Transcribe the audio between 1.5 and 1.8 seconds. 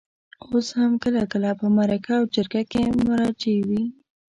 په